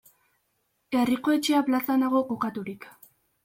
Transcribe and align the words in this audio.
Herriko 1.01 1.37
Etxea 1.37 1.61
plazan 1.69 2.07
dago 2.09 2.25
kokaturik. 2.33 2.93